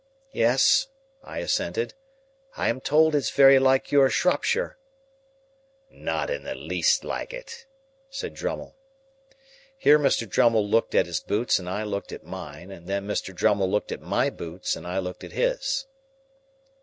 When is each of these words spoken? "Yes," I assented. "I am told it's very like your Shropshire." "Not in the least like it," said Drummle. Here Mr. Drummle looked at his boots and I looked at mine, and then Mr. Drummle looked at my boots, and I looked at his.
"Yes," 0.31 0.87
I 1.23 1.37
assented. 1.41 1.93
"I 2.57 2.69
am 2.69 2.81
told 2.81 3.13
it's 3.13 3.29
very 3.29 3.59
like 3.59 3.91
your 3.91 4.09
Shropshire." 4.09 4.79
"Not 5.91 6.31
in 6.31 6.41
the 6.43 6.55
least 6.55 7.03
like 7.03 7.35
it," 7.35 7.67
said 8.09 8.33
Drummle. 8.33 8.75
Here 9.77 9.99
Mr. 9.99 10.27
Drummle 10.27 10.67
looked 10.67 10.95
at 10.95 11.05
his 11.05 11.19
boots 11.19 11.59
and 11.59 11.69
I 11.69 11.83
looked 11.83 12.11
at 12.11 12.23
mine, 12.25 12.71
and 12.71 12.87
then 12.87 13.05
Mr. 13.05 13.31
Drummle 13.31 13.69
looked 13.69 13.91
at 13.91 14.01
my 14.01 14.31
boots, 14.31 14.75
and 14.75 14.87
I 14.87 14.97
looked 14.97 15.23
at 15.23 15.33
his. 15.33 15.85